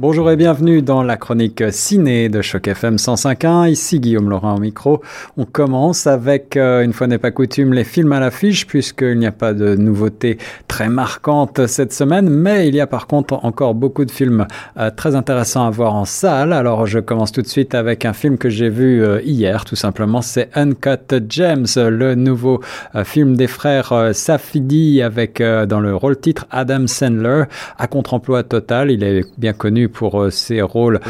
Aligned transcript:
Bonjour 0.00 0.30
et 0.30 0.36
bienvenue 0.36 0.80
dans 0.80 1.02
la 1.02 1.18
chronique 1.18 1.62
ciné 1.72 2.30
de 2.30 2.40
Choc 2.40 2.68
FM 2.68 2.96
105.1. 2.96 3.70
Ici 3.70 4.00
Guillaume 4.00 4.30
Laurent 4.30 4.54
au 4.54 4.58
micro. 4.58 5.02
On 5.36 5.44
commence 5.44 6.06
avec, 6.06 6.56
euh, 6.56 6.82
une 6.82 6.94
fois 6.94 7.06
n'est 7.06 7.18
pas 7.18 7.32
coutume, 7.32 7.74
les 7.74 7.84
films 7.84 8.10
à 8.12 8.18
l'affiche 8.18 8.66
puisqu'il 8.66 9.18
n'y 9.18 9.26
a 9.26 9.30
pas 9.30 9.52
de 9.52 9.74
nouveautés 9.74 10.38
très 10.68 10.88
marquantes 10.88 11.66
cette 11.66 11.92
semaine, 11.92 12.30
mais 12.30 12.66
il 12.66 12.74
y 12.74 12.80
a 12.80 12.86
par 12.86 13.06
contre 13.08 13.44
encore 13.44 13.74
beaucoup 13.74 14.06
de 14.06 14.10
films 14.10 14.46
euh, 14.78 14.90
très 14.90 15.16
intéressants 15.16 15.66
à 15.66 15.70
voir 15.70 15.94
en 15.94 16.06
salle. 16.06 16.54
Alors 16.54 16.86
je 16.86 16.98
commence 16.98 17.30
tout 17.30 17.42
de 17.42 17.46
suite 17.46 17.74
avec 17.74 18.06
un 18.06 18.14
film 18.14 18.38
que 18.38 18.48
j'ai 18.48 18.70
vu 18.70 19.04
euh, 19.04 19.20
hier, 19.22 19.66
tout 19.66 19.76
simplement. 19.76 20.22
C'est 20.22 20.48
Uncut 20.54 21.28
Gems, 21.28 21.66
le 21.76 22.14
nouveau 22.14 22.62
film 23.04 23.36
des 23.36 23.48
frères 23.48 23.92
Safidi 24.14 25.02
avec 25.02 25.42
dans 25.42 25.80
le 25.80 25.94
rôle 25.94 26.18
titre 26.18 26.46
Adam 26.50 26.86
Sandler 26.86 27.44
à 27.76 27.86
contre-emploi 27.86 28.44
total. 28.44 28.90
Il 28.90 29.04
est 29.04 29.26
bien 29.36 29.52
connu 29.52 29.89
pour 29.90 30.20
euh, 30.20 30.30
ses 30.30 30.62
rôles 30.62 31.00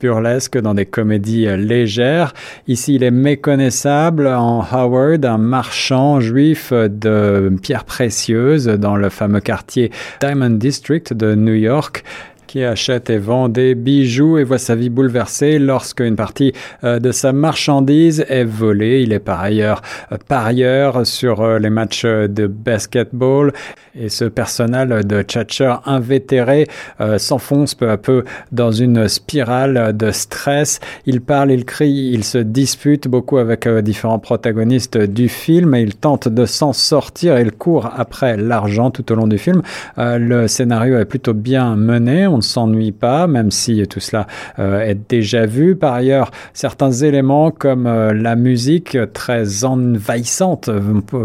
burlesques 0.00 0.58
dans 0.58 0.74
des 0.74 0.86
comédies 0.86 1.46
euh, 1.46 1.56
légères. 1.56 2.34
Ici, 2.68 2.96
il 2.96 3.02
est 3.02 3.10
méconnaissable 3.10 4.26
en 4.26 4.64
Howard, 4.70 5.24
un 5.24 5.38
marchand 5.38 6.20
juif 6.20 6.72
de 6.72 7.52
pierres 7.62 7.84
précieuses 7.84 8.66
dans 8.66 8.96
le 8.96 9.08
fameux 9.08 9.40
quartier 9.40 9.90
Diamond 10.20 10.50
District 10.50 11.12
de 11.14 11.34
New 11.34 11.54
York 11.54 12.04
qui 12.56 12.64
achète 12.64 13.10
et 13.10 13.18
vend 13.18 13.50
des 13.50 13.74
bijoux 13.74 14.38
et 14.38 14.44
voit 14.44 14.56
sa 14.56 14.74
vie 14.74 14.88
bouleversée 14.88 15.58
lorsque 15.58 16.00
une 16.00 16.16
partie 16.16 16.54
euh, 16.84 16.98
de 16.98 17.12
sa 17.12 17.34
marchandise 17.34 18.24
est 18.30 18.44
volée. 18.44 19.02
Il 19.02 19.12
est 19.12 19.18
par 19.18 19.42
ailleurs 19.42 19.82
parieur 20.26 21.06
sur 21.06 21.58
les 21.58 21.68
matchs 21.68 22.06
de 22.06 22.46
basketball 22.46 23.52
et 23.98 24.08
ce 24.08 24.24
personnel 24.24 25.06
de 25.06 25.22
tchatcher 25.22 25.74
invétéré 25.86 26.66
euh, 27.00 27.18
s'enfonce 27.18 27.74
peu 27.74 27.90
à 27.90 27.96
peu 27.96 28.24
dans 28.52 28.70
une 28.70 29.08
spirale 29.08 29.96
de 29.96 30.10
stress. 30.10 30.80
Il 31.06 31.20
parle, 31.20 31.50
il 31.52 31.64
crie, 31.64 32.10
il 32.12 32.24
se 32.24 32.38
dispute 32.38 33.08
beaucoup 33.08 33.38
avec 33.38 33.66
euh, 33.66 33.80
différents 33.80 34.18
protagonistes 34.18 34.98
du 34.98 35.28
film 35.28 35.74
et 35.74 35.80
il 35.80 35.94
tente 35.94 36.28
de 36.28 36.44
s'en 36.44 36.72
sortir. 36.72 37.38
Il 37.38 37.52
court 37.52 37.90
après 37.96 38.36
l'argent 38.36 38.90
tout 38.90 39.10
au 39.12 39.14
long 39.14 39.26
du 39.26 39.38
film. 39.38 39.62
Euh, 39.98 40.18
le 40.18 40.48
scénario 40.48 40.98
est 40.98 41.04
plutôt 41.06 41.34
bien 41.34 41.76
mené, 41.76 42.26
on 42.26 42.40
s'ennuie 42.46 42.92
pas, 42.92 43.26
même 43.26 43.50
si 43.50 43.86
tout 43.86 44.00
cela 44.00 44.26
est 44.58 44.98
déjà 45.08 45.46
vu. 45.46 45.76
Par 45.76 45.94
ailleurs, 45.94 46.30
certains 46.52 46.92
éléments 46.92 47.50
comme 47.50 47.86
la 47.86 48.36
musique 48.36 48.96
très 49.12 49.64
envahissante 49.64 50.70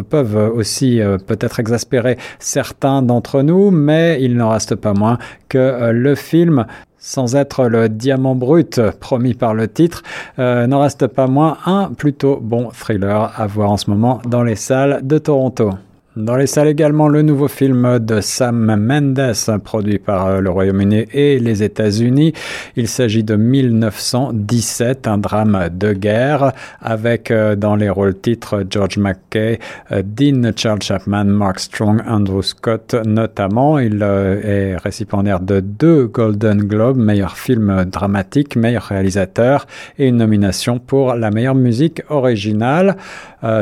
peuvent 0.09 0.51
aussi 0.55 0.99
peut-être 1.27 1.59
exaspérer 1.59 2.17
certains 2.39 3.01
d'entre 3.01 3.41
nous, 3.41 3.71
mais 3.71 4.21
il 4.21 4.35
n'en 4.35 4.49
reste 4.49 4.75
pas 4.75 4.93
moins 4.93 5.17
que 5.49 5.57
euh, 5.57 5.91
le 5.91 6.15
film 6.15 6.65
sans 6.97 7.35
être 7.35 7.65
le 7.65 7.89
diamant 7.89 8.35
brut 8.35 8.79
promis 8.99 9.33
par 9.33 9.55
le 9.55 9.67
titre, 9.67 10.03
euh, 10.37 10.67
n'en 10.67 10.81
reste 10.81 11.07
pas 11.07 11.25
moins 11.25 11.57
un 11.65 11.91
plutôt 11.97 12.39
bon 12.39 12.69
thriller 12.69 13.33
à 13.35 13.47
voir 13.47 13.71
en 13.71 13.77
ce 13.77 13.89
moment 13.89 14.21
dans 14.27 14.43
les 14.43 14.55
salles 14.55 14.99
de 15.01 15.17
Toronto. 15.17 15.71
Dans 16.17 16.35
les 16.35 16.45
salles 16.45 16.67
également, 16.67 17.07
le 17.07 17.21
nouveau 17.21 17.47
film 17.47 17.97
de 17.99 18.19
Sam 18.19 18.75
Mendes, 18.75 19.31
produit 19.63 19.97
par 19.97 20.27
euh, 20.27 20.39
le 20.41 20.49
Royaume-Uni 20.49 21.05
et 21.13 21.39
les 21.39 21.63
États-Unis. 21.63 22.33
Il 22.75 22.89
s'agit 22.89 23.23
de 23.23 23.37
1917, 23.37 25.07
un 25.07 25.17
drame 25.17 25.69
de 25.71 25.93
guerre, 25.93 26.51
avec 26.81 27.31
euh, 27.31 27.55
dans 27.55 27.77
les 27.77 27.89
rôles 27.89 28.19
titres 28.19 28.65
George 28.69 28.97
McKay, 28.97 29.59
euh, 29.93 30.03
Dean 30.05 30.51
Charles 30.53 30.81
Chapman, 30.81 31.23
Mark 31.23 31.61
Strong, 31.61 32.01
Andrew 32.05 32.41
Scott 32.41 32.93
notamment. 33.05 33.79
Il 33.79 34.03
est 34.03 34.75
récipiendaire 34.75 35.39
de 35.39 35.61
deux 35.61 36.07
Golden 36.07 36.57
Globes, 36.57 36.97
meilleur 36.97 37.37
film 37.37 37.85
dramatique, 37.85 38.57
meilleur 38.57 38.83
réalisateur 38.83 39.65
et 39.97 40.09
une 40.09 40.17
nomination 40.17 40.77
pour 40.77 41.15
la 41.15 41.31
meilleure 41.31 41.55
musique 41.55 42.01
originale. 42.09 42.97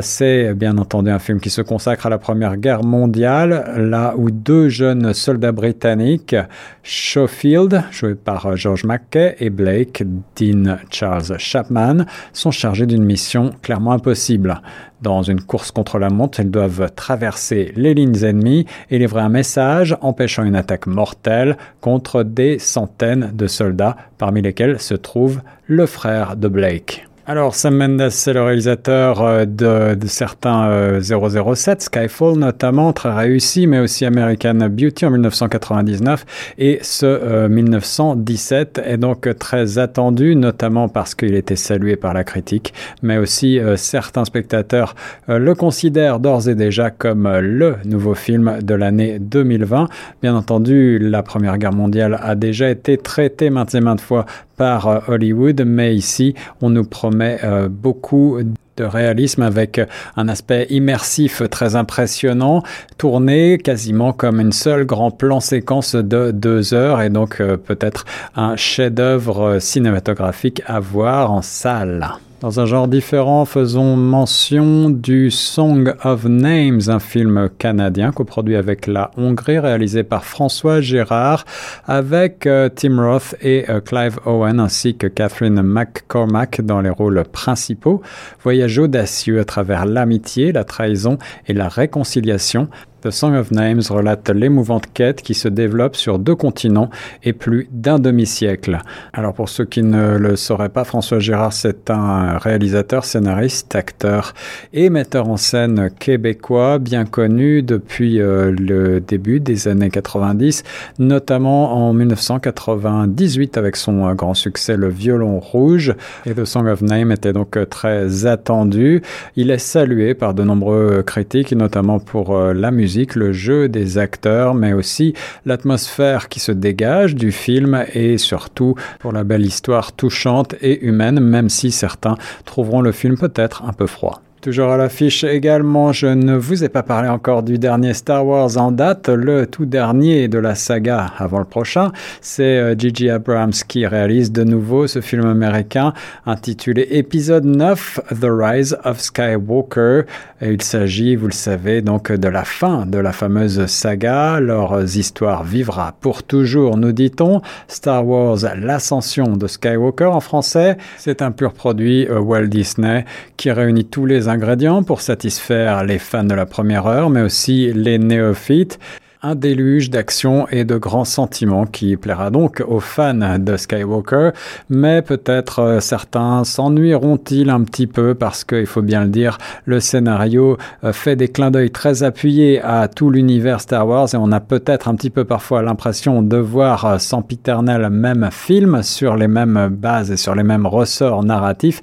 C'est 0.01 0.53
bien 0.55 0.77
entendu 0.77 1.09
un 1.09 1.19
film 1.19 1.39
qui 1.39 1.49
se 1.49 1.61
consacre 1.61 2.07
à 2.07 2.09
la 2.09 2.17
première 2.17 2.38
Guerre 2.57 2.83
mondiale, 2.83 3.73
là 3.77 4.13
où 4.17 4.31
deux 4.31 4.69
jeunes 4.69 5.13
soldats 5.13 5.51
britanniques, 5.51 6.35
Schofield, 6.83 7.83
joué 7.91 8.15
par 8.15 8.55
George 8.55 8.85
Mackay, 8.85 9.35
et 9.39 9.49
Blake, 9.49 10.03
Dean 10.35 10.77
Charles 10.89 11.37
Chapman, 11.37 12.05
sont 12.33 12.51
chargés 12.51 12.85
d'une 12.85 13.03
mission 13.03 13.51
clairement 13.61 13.91
impossible. 13.91 14.61
Dans 15.01 15.21
une 15.21 15.41
course 15.41 15.71
contre 15.71 15.97
la 15.97 16.09
montre, 16.09 16.39
ils 16.39 16.51
doivent 16.51 16.91
traverser 16.95 17.71
les 17.75 17.93
lignes 17.93 18.23
ennemies 18.23 18.65
et 18.89 18.97
livrer 18.97 19.21
un 19.21 19.29
message 19.29 19.95
empêchant 20.01 20.43
une 20.43 20.55
attaque 20.55 20.87
mortelle 20.87 21.57
contre 21.79 22.23
des 22.23 22.59
centaines 22.59 23.31
de 23.33 23.47
soldats, 23.47 23.95
parmi 24.17 24.41
lesquels 24.41 24.79
se 24.79 24.95
trouve 24.95 25.41
le 25.67 25.85
frère 25.85 26.35
de 26.35 26.47
Blake. 26.47 27.08
Alors, 27.31 27.53
Sam 27.53 27.77
Mendes, 27.77 28.09
c'est 28.09 28.33
le 28.33 28.41
réalisateur 28.41 29.21
euh, 29.21 29.45
de, 29.45 29.93
de 29.93 30.07
certains 30.07 30.99
007, 30.99 31.13
euh, 31.13 31.75
Skyfall 31.77 32.39
notamment, 32.39 32.91
très 32.91 33.13
réussi, 33.13 33.67
mais 33.67 33.77
aussi 33.77 34.03
American 34.03 34.55
Beauty 34.55 35.05
en 35.05 35.11
1999. 35.11 36.25
Et 36.57 36.79
ce 36.81 37.47
1917 37.47 38.79
euh, 38.79 38.93
est 38.93 38.97
donc 38.97 39.29
très 39.37 39.77
attendu, 39.77 40.35
notamment 40.35 40.89
parce 40.89 41.13
qu'il 41.13 41.35
était 41.35 41.55
salué 41.55 41.97
par 41.97 42.15
la 42.15 42.23
critique, 42.23 42.73
mais 43.03 43.19
aussi 43.19 43.59
certains 43.75 44.25
spectateurs 44.25 44.95
le 45.27 45.53
considèrent 45.53 46.19
d'ores 46.19 46.49
et 46.49 46.55
déjà 46.55 46.89
comme 46.89 47.29
le 47.29 47.75
nouveau 47.85 48.15
film 48.15 48.57
de 48.63 48.73
l'année 48.73 49.19
2020. 49.19 49.87
Bien 50.23 50.35
entendu, 50.35 50.97
la 50.97 51.21
Première 51.21 51.59
Guerre 51.59 51.73
mondiale 51.73 52.19
a 52.23 52.33
déjà 52.33 52.71
été 52.71 52.97
traitée 52.97 53.51
maintes 53.51 53.75
et 53.75 53.81
maintes 53.81 54.01
fois 54.01 54.25
par 54.59 55.07
Hollywood, 55.07 55.63
mais 55.65 55.95
ici, 55.95 56.35
on 56.61 56.69
nous 56.69 56.83
promet 56.83 57.39
euh, 57.45 57.69
beaucoup 57.69 58.39
de 58.75 58.83
réalisme 58.83 59.41
avec 59.41 59.79
un 60.17 60.27
aspect 60.27 60.67
immersif 60.69 61.41
très 61.49 61.77
impressionnant, 61.77 62.61
tourné 62.97 63.57
quasiment 63.57 64.11
comme 64.11 64.41
une 64.41 64.51
seule 64.51 64.85
grand 64.85 65.11
plan 65.11 65.39
séquence 65.39 65.95
de 65.95 66.31
deux 66.31 66.73
heures 66.73 67.01
et 67.01 67.09
donc 67.09 67.39
euh, 67.39 67.55
peut-être 67.55 68.03
un 68.35 68.57
chef-d'œuvre 68.57 69.59
cinématographique 69.59 70.61
à 70.65 70.81
voir 70.81 71.31
en 71.31 71.41
salle. 71.41 72.19
Dans 72.41 72.61
un 72.61 72.65
genre 72.65 72.87
différent, 72.87 73.43
faisons 73.43 73.97
mention 73.97 74.89
du 74.89 75.29
Song 75.29 75.93
of 76.05 76.23
Names, 76.23 76.79
un 76.87 76.99
film 76.99 77.49
canadien 77.57 78.13
coproduit 78.13 78.55
avec 78.55 78.87
la 78.87 79.11
Hongrie, 79.17 79.59
réalisé 79.59 80.03
par 80.03 80.23
François 80.23 80.79
Gérard, 80.79 81.43
avec 81.85 82.47
euh, 82.47 82.69
Tim 82.73 83.01
Roth 83.01 83.35
et 83.41 83.69
euh, 83.69 83.81
Clive 83.81 84.19
Owen, 84.25 84.61
ainsi 84.61 84.95
que 84.95 85.07
Catherine 85.07 85.61
McCormack 85.61 86.61
dans 86.61 86.79
les 86.79 86.89
rôles 86.89 87.25
principaux. 87.29 88.01
Voyage 88.41 88.79
audacieux 88.79 89.41
à 89.41 89.43
travers 89.43 89.85
l'amitié, 89.85 90.53
la 90.53 90.63
trahison 90.63 91.17
et 91.45 91.53
la 91.53 91.67
réconciliation 91.67 92.69
The 93.01 93.11
Song 93.11 93.33
of 93.35 93.51
Names 93.51 93.81
relate 93.89 94.29
l'émouvante 94.29 94.91
quête 94.93 95.21
qui 95.21 95.33
se 95.33 95.47
développe 95.47 95.95
sur 95.95 96.19
deux 96.19 96.35
continents 96.35 96.89
et 97.23 97.31
plus 97.31 97.69
d'un 97.71 97.97
demi-siècle. 97.97 98.79
Alors 99.13 99.33
pour 99.33 99.47
ceux 99.47 99.63
qui 99.63 99.83
ne 99.83 100.17
le 100.17 100.35
sauraient 100.35 100.67
pas, 100.67 100.83
François 100.83 101.19
Gérard, 101.19 101.53
c'est 101.53 101.89
un 101.89 102.37
réalisateur, 102.37 103.05
scénariste, 103.05 103.73
acteur 103.73 104.33
et 104.73 104.89
metteur 104.89 105.29
en 105.29 105.37
scène 105.37 105.91
québécois 105.97 106.77
bien 106.77 107.05
connu 107.05 107.63
depuis 107.63 108.19
euh, 108.19 108.51
le 108.51 108.99
début 108.99 109.39
des 109.39 109.69
années 109.69 109.89
90, 109.89 110.63
notamment 110.99 111.87
en 111.87 111.93
1998 111.93 113.57
avec 113.57 113.77
son 113.77 114.09
euh, 114.09 114.13
grand 114.13 114.33
succès 114.33 114.75
Le 114.75 114.89
Violon 114.89 115.39
Rouge. 115.39 115.93
Et 116.25 116.33
The 116.33 116.43
Song 116.43 116.67
of 116.67 116.81
Names 116.81 117.13
était 117.13 117.31
donc 117.31 117.55
euh, 117.55 117.65
très 117.65 118.25
attendu. 118.25 119.01
Il 119.37 119.51
est 119.51 119.57
salué 119.57 120.15
par 120.15 120.33
de 120.33 120.43
nombreux 120.43 121.01
critiques, 121.03 121.53
notamment 121.53 121.99
pour 121.99 122.37
la 122.37 122.71
musique 122.71 122.88
le 123.15 123.33
jeu 123.33 123.69
des 123.69 123.97
acteurs, 123.97 124.53
mais 124.55 124.73
aussi 124.73 125.13
l'atmosphère 125.45 126.29
qui 126.29 126.39
se 126.39 126.51
dégage 126.51 127.15
du 127.15 127.31
film 127.31 127.85
et 127.93 128.17
surtout 128.17 128.75
pour 128.99 129.11
la 129.11 129.23
belle 129.23 129.45
histoire 129.45 129.91
touchante 129.91 130.55
et 130.61 130.83
humaine, 130.85 131.19
même 131.19 131.49
si 131.49 131.71
certains 131.71 132.17
trouveront 132.45 132.81
le 132.81 132.91
film 132.91 133.17
peut-être 133.17 133.63
un 133.63 133.73
peu 133.73 133.87
froid. 133.87 134.21
Toujours 134.41 134.69
à 134.69 134.77
l'affiche 134.77 135.25
également, 135.25 135.91
je 135.91 136.07
ne 136.07 136.33
vous 136.33 136.63
ai 136.63 136.69
pas 136.69 136.81
parlé 136.81 137.09
encore 137.09 137.43
du 137.43 137.57
dernier 137.57 137.93
Star 137.93 138.25
Wars 138.25 138.55
en 138.55 138.71
date, 138.71 139.09
le 139.09 139.45
tout 139.45 139.65
dernier 139.65 140.29
de 140.29 140.39
la 140.39 140.55
saga 140.55 141.11
avant 141.17 141.39
le 141.39 141.45
prochain. 141.45 141.91
C'est 142.21 142.79
Gigi 142.79 143.09
euh, 143.09 143.15
Abrams 143.15 143.51
qui 143.51 143.85
réalise 143.85 144.31
de 144.31 144.45
nouveau 144.45 144.87
ce 144.87 145.01
film 145.01 145.25
américain 145.25 145.91
intitulé 146.25 146.87
Épisode 146.91 147.43
9, 147.43 147.99
The 148.21 148.27
Rise 148.29 148.77
of 148.85 149.01
Skywalker. 149.01 150.03
il 150.41 150.61
s'agit, 150.61 151.17
vous 151.17 151.27
le 151.27 151.33
savez, 151.33 151.81
donc 151.81 152.09
de 152.09 152.29
la 152.29 152.45
fin 152.45 152.85
de 152.85 152.97
la 152.97 153.11
fameuse 153.11 153.65
saga. 153.65 154.39
Leur 154.39 154.81
histoire 154.83 155.43
vivra 155.43 155.95
pour 155.99 156.23
toujours, 156.23 156.77
nous 156.77 156.93
dit-on. 156.93 157.41
Star 157.67 158.07
Wars, 158.07 158.37
l'ascension 158.57 159.35
de 159.35 159.47
Skywalker 159.47 160.05
en 160.05 160.21
français, 160.21 160.77
c'est 160.97 161.21
un 161.21 161.31
pur 161.31 161.51
produit 161.51 162.07
euh, 162.07 162.21
Walt 162.21 162.47
Disney 162.47 163.03
qui 163.35 163.51
réunit 163.51 163.83
tous 163.83 164.05
les 164.05 164.28
ingrédients 164.29 164.83
pour 164.83 165.01
satisfaire 165.01 165.83
les 165.83 165.99
fans 165.99 166.23
de 166.23 166.33
la 166.33 166.45
première 166.45 166.87
heure, 166.87 167.09
mais 167.09 167.21
aussi 167.21 167.73
les 167.73 167.97
néophytes. 167.97 168.79
Un 169.21 169.35
déluge 169.35 169.89
d'action 169.89 170.47
et 170.47 170.63
de 170.63 170.77
grands 170.77 171.03
sentiments 171.03 171.65
qui 171.65 171.97
plaira 171.97 172.29
donc 172.31 172.63
aux 172.65 172.79
fans 172.79 173.37
de 173.37 173.57
Skywalker, 173.57 174.29
mais 174.69 175.01
peut-être 175.01 175.59
euh, 175.59 175.79
certains 175.81 176.45
s'ennuieront-ils 176.45 177.49
un 177.49 177.63
petit 177.63 177.85
peu 177.85 178.15
parce 178.15 178.45
qu'il 178.45 178.65
faut 178.65 178.81
bien 178.81 179.03
le 179.03 179.09
dire, 179.09 179.37
le 179.65 179.81
scénario 179.81 180.57
euh, 180.85 180.93
fait 180.93 181.17
des 181.17 181.27
clins 181.27 181.51
d'œil 181.51 181.69
très 181.69 182.03
appuyés 182.03 182.61
à 182.61 182.87
tout 182.87 183.09
l'univers 183.09 183.59
Star 183.59 183.85
Wars 183.85 184.07
et 184.13 184.17
on 184.17 184.31
a 184.31 184.39
peut-être 184.39 184.87
un 184.87 184.95
petit 184.95 185.09
peu 185.09 185.25
parfois 185.25 185.63
l'impression 185.63 186.21
de 186.21 186.37
voir 186.37 186.85
euh, 186.85 186.97
sans 186.97 187.21
piternel 187.21 187.89
même 187.89 188.29
film 188.31 188.83
sur 188.83 189.17
les 189.17 189.27
mêmes 189.27 189.67
bases 189.69 190.11
et 190.11 190.17
sur 190.17 190.33
les 190.33 190.43
mêmes 190.43 190.65
ressorts 190.65 191.23
narratifs. 191.23 191.81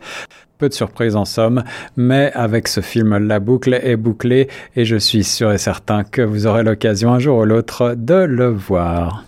Peu 0.58 0.70
de 0.70 0.75
surprises 0.75 1.17
en 1.17 1.26
somme, 1.26 1.64
mais 1.99 2.32
avec 2.35 2.67
ce 2.67 2.81
film, 2.81 3.19
la 3.19 3.41
boucle 3.41 3.75
est 3.75 3.97
bouclée 3.97 4.49
et 4.75 4.87
je 4.87 4.97
suis 4.97 5.23
sûr 5.23 5.53
et 5.53 5.58
certain 5.58 6.03
que 6.03 6.23
vous 6.23 6.47
aurez 6.47 6.62
l'occasion 6.62 7.12
un 7.12 7.19
jour 7.19 7.41
ou 7.41 7.44
l'autre 7.44 7.94
de 7.94 8.14
le 8.14 8.49
voir. 8.49 9.25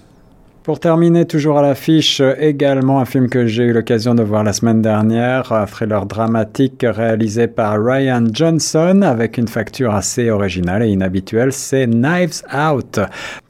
Pour 0.68 0.80
terminer, 0.80 1.24
toujours 1.24 1.58
à 1.58 1.62
l'affiche, 1.62 2.20
également 2.38 3.00
un 3.00 3.06
film 3.06 3.28
que 3.28 3.46
j'ai 3.46 3.64
eu 3.64 3.72
l'occasion 3.72 4.14
de 4.14 4.22
voir 4.22 4.44
la 4.44 4.52
semaine 4.52 4.82
dernière, 4.82 5.50
un 5.52 5.64
thriller 5.64 6.04
dramatique 6.04 6.84
réalisé 6.86 7.46
par 7.46 7.82
Ryan 7.82 8.24
Johnson 8.30 9.00
avec 9.02 9.38
une 9.38 9.48
facture 9.48 9.94
assez 9.94 10.30
originale 10.30 10.82
et 10.82 10.88
inhabituelle, 10.88 11.54
c'est 11.54 11.86
Knives 11.86 12.42
Out. 12.54 13.00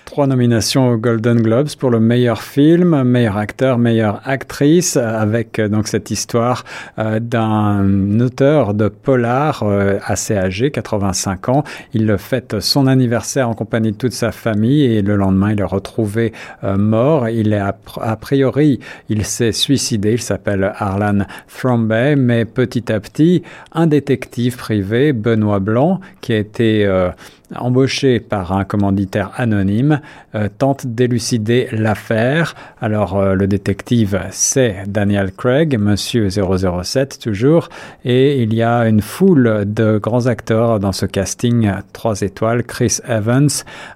Trois 0.09 0.27
nominations 0.27 0.89
aux 0.89 0.97
Golden 0.97 1.43
Globes 1.43 1.69
pour 1.79 1.91
le 1.91 2.01
meilleur 2.01 2.43
film, 2.43 3.03
meilleur 3.03 3.37
acteur, 3.37 3.77
meilleure 3.77 4.23
actrice, 4.25 4.97
avec 4.97 5.59
euh, 5.59 5.69
donc 5.69 5.87
cette 5.87 6.11
histoire 6.11 6.65
euh, 6.99 7.21
d'un 7.21 8.19
auteur 8.19 8.73
de 8.73 8.89
polar 8.89 9.65
euh, 9.65 9.99
assez 10.03 10.35
âgé, 10.35 10.71
85 10.71 11.51
ans. 11.51 11.63
Il 11.93 12.17
fête 12.17 12.59
son 12.61 12.87
anniversaire 12.87 13.51
en 13.51 13.55
compagnie 13.55 13.93
de 13.93 13.99
toute 13.99 14.15
sa 14.15 14.33
famille 14.33 14.83
et 14.85 15.03
le 15.03 15.15
lendemain 15.15 15.53
il 15.53 15.61
est 15.61 15.65
retrouvé 15.65 16.33
mort. 16.63 17.29
Il 17.29 17.53
est 17.53 17.61
a, 17.61 18.17
priori, 18.17 18.81
il 19.11 19.27
s'est 19.27 19.53
suicidé. 19.53 20.13
Il 20.13 20.23
s'appelle 20.23 20.73
Arlan 20.77 21.27
Thrombey, 21.55 22.17
mais 22.17 22.47
petit 22.47 22.91
à 22.91 22.99
petit, 22.99 23.43
un 23.73 23.87
détective 23.87 24.57
privé, 24.57 25.13
Benoît 25.13 25.59
Blanc, 25.59 26.01
qui 26.23 26.33
a 26.33 26.39
été 26.39 26.89
embauché 27.57 28.21
par 28.21 28.53
un 28.53 28.65
commanditaire 28.65 29.31
anonyme, 29.37 30.01
euh, 30.35 30.49
tente 30.59 30.87
d'élucider 30.87 31.69
l'affaire. 31.73 32.55
Alors 32.81 33.17
euh, 33.17 33.35
le 33.35 33.47
détective, 33.47 34.21
c'est 34.31 34.85
Daniel 34.87 35.33
Craig, 35.33 35.79
Monsieur 35.79 36.29
007 36.29 37.19
toujours, 37.19 37.69
et 38.05 38.43
il 38.43 38.55
y 38.55 38.63
a 38.63 38.89
une 38.89 39.01
foule 39.01 39.65
de 39.67 39.99
grands 39.99 40.27
acteurs 40.27 40.79
dans 40.81 40.93
ce 40.93 41.07
casting, 41.07 41.71
trois 41.93 42.21
étoiles, 42.21 42.65
Chris 42.65 42.99
Evans, 43.09 43.49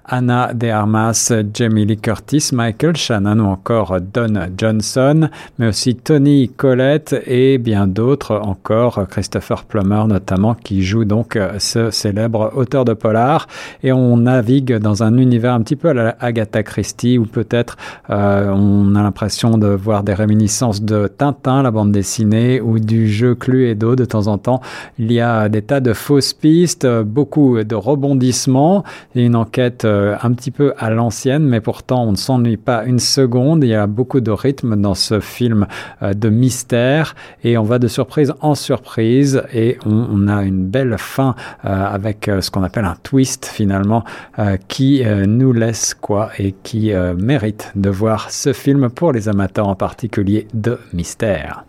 Anna 0.05 0.53
de 0.53 0.69
Armas, 0.69 1.33
Jamie 1.53 1.85
Lee 1.85 1.97
Curtis, 1.97 2.49
Michael 2.53 2.95
Shannon 2.95 3.39
ou 3.39 3.47
encore 3.47 3.99
Don 4.01 4.33
Johnson, 4.57 5.29
mais 5.59 5.67
aussi 5.67 5.95
Tony 5.95 6.49
Collette 6.49 7.15
et 7.27 7.57
bien 7.57 7.87
d'autres 7.87 8.35
encore, 8.35 9.07
Christopher 9.09 9.65
Plummer 9.65 10.05
notamment, 10.07 10.55
qui 10.55 10.83
joue 10.83 11.05
donc 11.05 11.37
ce 11.59 11.91
célèbre 11.91 12.51
auteur 12.55 12.85
de 12.85 12.93
polar 12.93 13.42
et 13.83 13.91
on 13.91 14.17
navigue 14.17 14.77
dans 14.77 15.03
un 15.03 15.17
univers 15.17 15.53
un 15.53 15.61
petit 15.61 15.75
peu 15.75 15.89
à 15.89 15.93
la 15.93 16.15
Agatha 16.19 16.63
Christie 16.63 17.17
où 17.17 17.25
peut-être 17.25 17.77
euh, 18.09 18.49
on 18.49 18.95
a 18.95 19.03
l'impression 19.03 19.57
de 19.57 19.67
voir 19.67 20.03
des 20.03 20.13
réminiscences 20.13 20.81
de 20.81 21.07
Tintin, 21.07 21.63
la 21.63 21.71
bande 21.71 21.91
dessinée, 21.91 22.61
ou 22.61 22.79
du 22.79 23.07
jeu 23.07 23.35
Cluedo 23.35 23.95
de 23.95 24.05
temps 24.05 24.27
en 24.27 24.37
temps. 24.37 24.61
Il 24.97 25.11
y 25.11 25.19
a 25.19 25.49
des 25.49 25.61
tas 25.61 25.79
de 25.79 25.93
fausses 25.93 26.33
pistes, 26.33 26.87
beaucoup 27.03 27.63
de 27.63 27.75
rebondissements 27.75 28.83
et 29.15 29.23
une 29.25 29.35
enquête 29.35 29.85
euh, 29.85 30.15
un 30.21 30.31
petit 30.33 30.51
peu 30.51 30.73
à 30.77 30.89
l'ancienne, 30.89 31.43
mais 31.43 31.61
pourtant 31.61 32.03
on 32.03 32.11
ne 32.11 32.17
s'ennuie 32.17 32.57
pas 32.57 32.85
une 32.85 32.99
seconde. 32.99 33.63
Il 33.63 33.69
y 33.69 33.75
a 33.75 33.87
beaucoup 33.87 34.21
de 34.21 34.31
rythme 34.31 34.75
dans 34.79 34.95
ce 34.95 35.19
film 35.19 35.67
euh, 36.01 36.13
de 36.13 36.29
mystère 36.29 37.15
et 37.43 37.57
on 37.57 37.63
va 37.63 37.79
de 37.79 37.87
surprise 37.87 38.33
en 38.41 38.55
surprise 38.55 39.43
et 39.53 39.77
on 39.85 40.27
a 40.27 40.43
une 40.43 40.65
belle 40.65 40.97
fin 40.97 41.35
avec 41.63 42.29
ce 42.39 42.49
qu'on 42.51 42.63
appelle 42.63 42.85
un 42.85 42.95
twist 43.03 43.32
finalement 43.45 44.03
euh, 44.39 44.57
qui 44.67 45.03
euh, 45.03 45.25
nous 45.25 45.53
laisse 45.53 45.93
quoi 45.93 46.31
et 46.37 46.53
qui 46.63 46.93
euh, 46.93 47.13
mérite 47.15 47.71
de 47.75 47.89
voir 47.89 48.31
ce 48.31 48.53
film 48.53 48.89
pour 48.89 49.11
les 49.11 49.29
amateurs 49.29 49.67
en 49.67 49.75
particulier 49.75 50.47
de 50.53 50.79
mystère. 50.93 51.65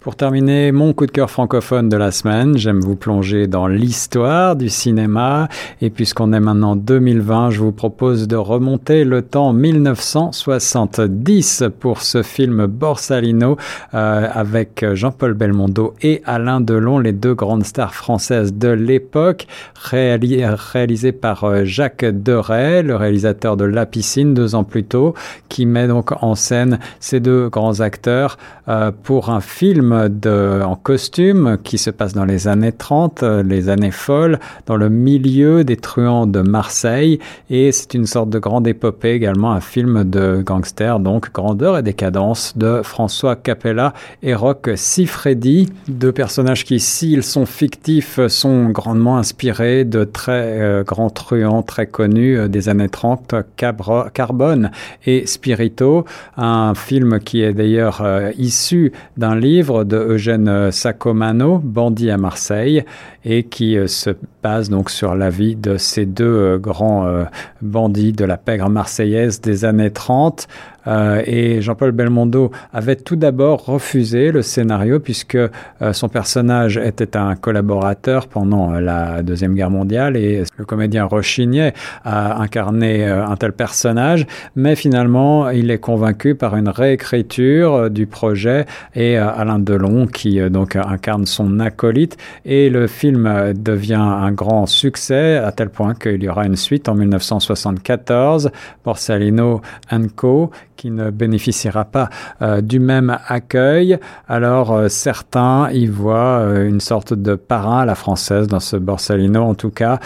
Pour 0.00 0.14
terminer, 0.14 0.70
mon 0.70 0.92
coup 0.92 1.06
de 1.06 1.10
cœur 1.10 1.28
francophone 1.28 1.88
de 1.88 1.96
la 1.96 2.12
semaine, 2.12 2.56
j'aime 2.56 2.78
vous 2.78 2.94
plonger 2.94 3.48
dans 3.48 3.66
l'histoire 3.66 4.54
du 4.54 4.68
cinéma. 4.68 5.48
Et 5.82 5.90
puisqu'on 5.90 6.32
est 6.32 6.38
maintenant 6.38 6.76
2020, 6.76 7.50
je 7.50 7.58
vous 7.58 7.72
propose 7.72 8.28
de 8.28 8.36
remonter 8.36 9.02
le 9.02 9.22
temps 9.22 9.52
1970 9.52 11.64
pour 11.80 12.02
ce 12.02 12.22
film 12.22 12.66
Borsalino 12.66 13.56
euh, 13.92 14.28
avec 14.32 14.86
Jean-Paul 14.92 15.34
Belmondo 15.34 15.94
et 16.00 16.22
Alain 16.24 16.60
Delon, 16.60 17.00
les 17.00 17.12
deux 17.12 17.34
grandes 17.34 17.64
stars 17.64 17.96
françaises 17.96 18.54
de 18.54 18.68
l'époque, 18.68 19.48
réalisé 19.74 21.10
par 21.10 21.42
euh, 21.42 21.64
Jacques 21.64 22.04
Deray, 22.04 22.84
le 22.84 22.94
réalisateur 22.94 23.56
de 23.56 23.64
La 23.64 23.84
Piscine 23.84 24.32
deux 24.32 24.54
ans 24.54 24.62
plus 24.62 24.84
tôt, 24.84 25.14
qui 25.48 25.66
met 25.66 25.88
donc 25.88 26.12
en 26.22 26.36
scène 26.36 26.78
ces 27.00 27.18
deux 27.18 27.48
grands 27.48 27.80
acteurs 27.80 28.38
euh, 28.68 28.92
pour 29.02 29.30
un 29.30 29.40
film 29.40 29.87
en 29.92 30.76
costume 30.76 31.58
qui 31.62 31.78
se 31.78 31.90
passe 31.90 32.12
dans 32.12 32.24
les 32.24 32.48
années 32.48 32.72
30, 32.72 33.22
euh, 33.22 33.42
les 33.42 33.68
années 33.68 33.90
folles, 33.90 34.38
dans 34.66 34.76
le 34.76 34.88
milieu 34.88 35.64
des 35.64 35.76
truands 35.76 36.26
de 36.26 36.40
Marseille. 36.40 37.18
Et 37.50 37.72
c'est 37.72 37.94
une 37.94 38.06
sorte 38.06 38.30
de 38.30 38.38
grande 38.38 38.66
épopée 38.66 39.10
également, 39.10 39.52
un 39.52 39.60
film 39.60 40.04
de 40.04 40.42
gangster, 40.44 41.00
donc 41.00 41.32
Grandeur 41.32 41.78
et 41.78 41.82
décadence 41.82 42.56
de 42.56 42.82
François 42.82 43.36
Capella 43.36 43.92
et 44.22 44.34
Roch 44.34 44.70
Siffredi. 44.74 45.68
Deux 45.88 46.12
personnages 46.12 46.64
qui, 46.64 46.80
s'ils 46.80 47.22
sont 47.22 47.46
fictifs, 47.46 48.20
sont 48.28 48.70
grandement 48.70 49.18
inspirés 49.18 49.84
de 49.84 50.04
très 50.04 50.60
euh, 50.60 50.84
grands 50.84 51.10
truands 51.10 51.62
très 51.62 51.86
connus 51.86 52.38
euh, 52.38 52.48
des 52.48 52.68
années 52.68 52.88
30, 52.88 53.34
Carbone 53.56 54.70
et 55.06 55.26
Spirito. 55.26 56.04
Un 56.36 56.74
film 56.74 57.18
qui 57.20 57.42
est 57.42 57.52
d'ailleurs 57.52 58.02
issu 58.36 58.92
d'un 59.16 59.36
livre 59.36 59.77
de 59.84 59.96
Eugène 59.96 60.70
Sacomano, 60.70 61.58
bandit 61.58 62.10
à 62.10 62.16
Marseille, 62.16 62.84
et 63.24 63.44
qui 63.44 63.76
euh, 63.76 63.86
se 63.86 64.10
base 64.42 64.70
donc 64.70 64.90
sur 64.90 65.14
la 65.14 65.30
vie 65.30 65.56
de 65.56 65.76
ces 65.76 66.06
deux 66.06 66.24
euh, 66.24 66.58
grands 66.58 67.06
euh, 67.06 67.24
bandits 67.60 68.12
de 68.12 68.24
la 68.24 68.36
pègre 68.36 68.68
marseillaise 68.68 69.40
des 69.40 69.64
années 69.64 69.90
30. 69.90 70.48
Et 71.26 71.60
Jean-Paul 71.60 71.92
Belmondo 71.92 72.50
avait 72.72 72.96
tout 72.96 73.16
d'abord 73.16 73.64
refusé 73.66 74.32
le 74.32 74.42
scénario 74.42 75.00
puisque 75.00 75.38
son 75.92 76.08
personnage 76.08 76.76
était 76.78 77.16
un 77.16 77.34
collaborateur 77.34 78.28
pendant 78.28 78.72
la 78.72 79.22
Deuxième 79.22 79.54
Guerre 79.54 79.70
mondiale 79.70 80.16
et 80.16 80.44
le 80.56 80.64
comédien 80.64 81.04
rechignait 81.04 81.74
à 82.04 82.40
incarner 82.40 83.04
un 83.06 83.36
tel 83.36 83.52
personnage, 83.52 84.26
mais 84.56 84.76
finalement 84.76 85.50
il 85.50 85.70
est 85.70 85.78
convaincu 85.78 86.34
par 86.34 86.56
une 86.56 86.68
réécriture 86.68 87.90
du 87.90 88.06
projet 88.06 88.66
et 88.94 89.16
Alain 89.16 89.58
Delon 89.58 90.06
qui 90.06 90.40
donc 90.50 90.76
incarne 90.76 91.26
son 91.26 91.60
acolyte. 91.60 92.16
Et 92.44 92.70
le 92.70 92.86
film 92.86 93.08
film 93.08 93.54
devient 93.54 93.94
un 93.94 94.32
grand 94.32 94.66
succès 94.66 95.36
à 95.36 95.50
tel 95.52 95.70
point 95.70 95.94
qu'il 95.94 96.22
y 96.22 96.28
aura 96.28 96.44
une 96.44 96.56
suite 96.56 96.88
en 96.88 96.94
1974, 96.94 98.50
Borsalino 98.84 99.62
Co, 100.16 100.50
qui 100.78 100.90
ne 100.90 101.10
bénéficiera 101.10 101.84
pas 101.84 102.08
euh, 102.40 102.62
du 102.62 102.78
même 102.78 103.18
accueil. 103.26 103.98
Alors 104.28 104.72
euh, 104.72 104.88
certains 104.88 105.68
y 105.72 105.86
voient 105.86 106.38
euh, 106.38 106.66
une 106.66 106.80
sorte 106.80 107.12
de 107.12 107.34
parrain 107.34 107.80
à 107.80 107.84
la 107.84 107.96
française 107.96 108.46
dans 108.46 108.60
ce 108.60 108.76
Borsalino, 108.76 109.42
en 109.42 109.54
tout 109.54 109.70
cas 109.70 109.98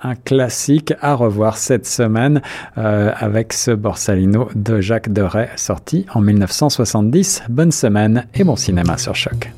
un 0.00 0.14
classique 0.14 0.94
à 1.00 1.14
revoir 1.14 1.56
cette 1.56 1.84
semaine 1.84 2.40
avec 2.76 3.52
ce 3.52 3.72
Borsalino 3.72 4.48
de 4.54 4.80
Jacques 4.80 5.12
Deray 5.12 5.48
sorti 5.56 6.06
en 6.14 6.20
1970. 6.20 7.42
Bonne 7.48 7.72
semaine 7.72 8.24
et 8.32 8.44
bon 8.44 8.54
cinéma 8.54 8.96
sur 8.96 9.16
choc. 9.16 9.50